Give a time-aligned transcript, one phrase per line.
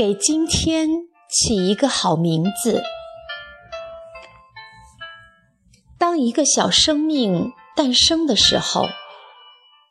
[0.00, 0.88] 给今天
[1.28, 2.82] 起一个好名字。
[5.98, 8.88] 当一个小生命诞生的时候，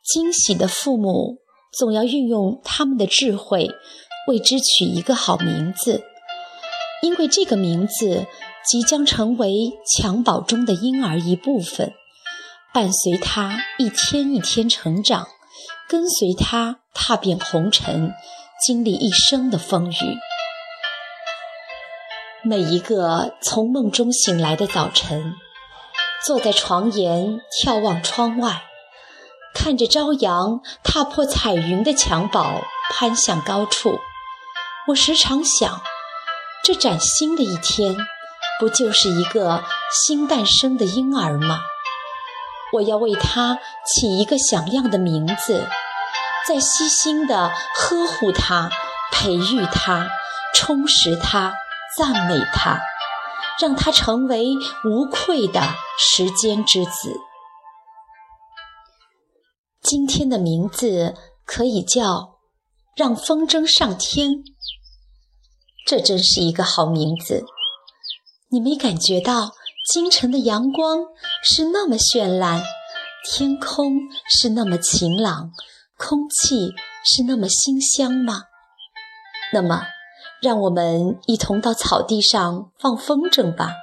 [0.02, 1.36] 惊喜的父母
[1.72, 3.70] 总要运用他们的智慧，
[4.26, 6.02] 为之取一个好名字，
[7.02, 8.26] 因为这个名字
[8.68, 11.92] 即将成为襁褓中的婴儿一部分，
[12.74, 15.28] 伴随他一天一天成长，
[15.88, 18.12] 跟随他踏遍红尘，
[18.60, 20.18] 经历一生的风雨。
[22.42, 25.34] 每一个从梦中醒来的早晨。
[26.22, 28.64] 坐在床沿，眺望窗外，
[29.54, 33.98] 看着朝阳踏破彩云的襁褓攀向高处，
[34.88, 35.80] 我时常想，
[36.62, 37.96] 这崭新的一天，
[38.58, 41.62] 不就是一个新诞生的婴儿吗？
[42.74, 45.66] 我要为他起一个响亮的名字，
[46.46, 48.70] 在悉心地呵护他，
[49.12, 50.08] 培育他，
[50.54, 51.54] 充实他，
[51.96, 52.80] 赞美他。
[53.60, 54.46] 让他成为
[54.86, 55.60] 无愧的
[55.98, 57.14] 时间之子。
[59.82, 62.38] 今天的名字可以叫
[62.96, 64.30] “让风筝上天”，
[65.86, 67.44] 这真是一个好名字。
[68.48, 69.50] 你没感觉到
[69.92, 71.00] 清晨的阳光
[71.42, 72.62] 是那么绚烂，
[73.26, 73.92] 天空
[74.40, 75.50] 是那么晴朗，
[76.00, 78.44] 空气是那么馨香吗？
[79.52, 79.86] 那么。
[80.42, 83.74] 让我们一同到草地上放风筝吧，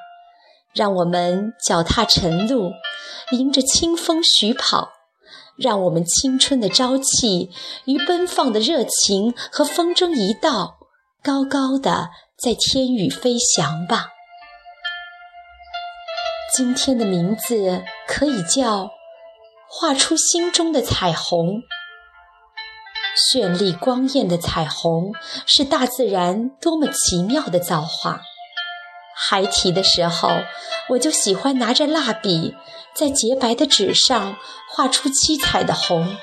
[0.73, 2.71] 让我们脚踏晨露，
[3.29, 4.89] 迎着清风徐跑，
[5.55, 7.51] 让我们青春的朝气
[7.85, 10.79] 与奔放的热情和风筝一道，
[11.21, 14.07] 高高的在天宇飞翔吧。
[16.55, 18.89] 今天的名字可以叫
[19.69, 21.61] “画出心中的彩虹”。
[23.15, 25.13] 绚丽光艳的彩虹
[25.45, 28.21] 是大自然多么奇妙的造化。
[29.15, 30.29] 孩提的时候，
[30.89, 32.55] 我就喜欢拿着蜡笔，
[32.93, 34.35] 在洁白的纸上
[34.69, 36.15] 画出七彩的红。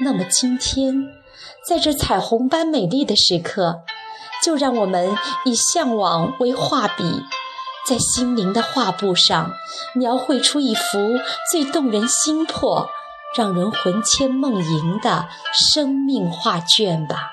[0.00, 1.06] 那么今天，
[1.66, 3.80] 在这彩虹般美丽的时刻，
[4.42, 5.16] 就让我们
[5.46, 7.22] 以向往为画笔，
[7.88, 9.54] 在心灵的画布上
[9.94, 11.18] 描绘出一幅
[11.50, 12.90] 最动人心魄。
[13.36, 17.32] 让人魂牵梦萦的生命画卷吧。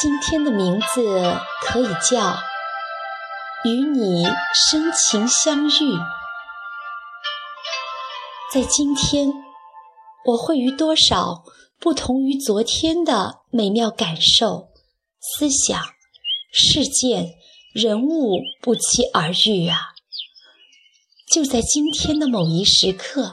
[0.00, 2.38] 今天的名字可以叫
[3.64, 5.98] “与你深情相遇”。
[8.50, 9.32] 在今天，
[10.24, 11.44] 我会与多少
[11.78, 14.70] 不同于昨天的美妙感受、
[15.20, 15.80] 思想、
[16.50, 17.34] 事件、
[17.74, 19.91] 人物不期而遇啊！
[21.32, 23.30] 就在今天的某一时刻，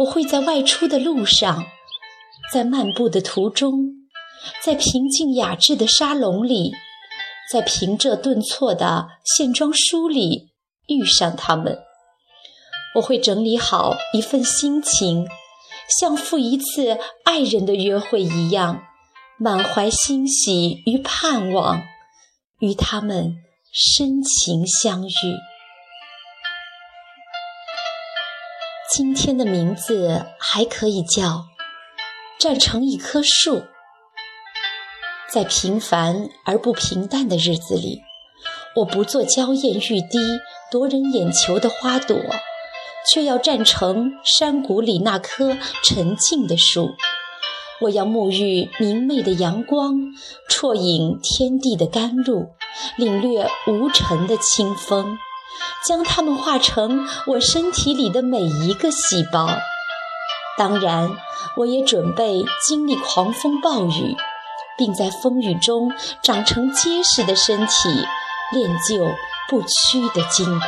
[0.00, 1.64] 我会在外出的路上，
[2.52, 3.72] 在漫步的途中，
[4.62, 6.74] 在平静雅致的沙龙里，
[7.50, 10.50] 在平仄顿挫的线装书里
[10.88, 11.78] 遇上他们。
[12.96, 15.26] 我会整理好一份心情，
[15.98, 18.82] 像赴一次爱人的约会一样，
[19.38, 21.80] 满怀欣喜与盼望，
[22.58, 23.36] 与他们
[23.72, 25.49] 深情相遇。
[28.92, 31.44] 今天的名字还可以叫
[32.40, 33.62] “站成一棵树”。
[35.32, 38.00] 在平凡而不平淡的日子里，
[38.74, 40.18] 我不做娇艳欲滴、
[40.72, 42.16] 夺人眼球的花朵，
[43.08, 46.90] 却要站成山谷里那棵沉静的树。
[47.82, 50.00] 我要沐浴明媚的阳光，
[50.48, 52.48] 啜饮天地的甘露，
[52.96, 55.16] 领略无尘的清风。
[55.86, 59.48] 将它们化成我身体里的每一个细胞。
[60.58, 61.10] 当然，
[61.56, 64.16] 我也准备经历狂风暴雨，
[64.76, 65.90] 并在风雨中
[66.22, 67.88] 长成结实的身体，
[68.52, 69.06] 练就
[69.48, 70.66] 不屈的筋骨。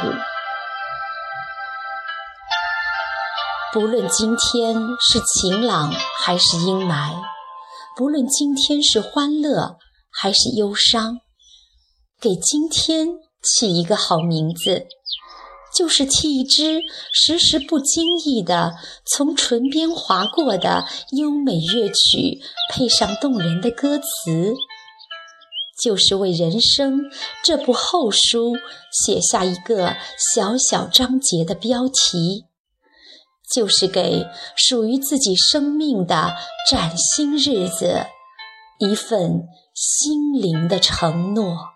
[3.73, 7.23] 不论今天是晴朗还是阴霾，
[7.97, 9.77] 不论今天是欢乐
[10.11, 11.19] 还是忧伤，
[12.21, 13.09] 给今天。
[13.43, 14.87] 起一个好名字，
[15.77, 16.81] 就是替一支
[17.13, 18.75] 时时不经意的
[19.05, 20.87] 从唇边划过的
[21.17, 22.41] 优美乐曲
[22.71, 24.55] 配上动人的歌词，
[25.83, 27.01] 就是为人生
[27.43, 28.55] 这部厚书
[28.93, 29.97] 写下一个
[30.35, 32.45] 小小章节的标题，
[33.53, 34.25] 就是给
[34.57, 36.37] 属于自己生命的
[36.71, 38.07] 崭新日子
[38.79, 41.72] 一份心灵的承诺。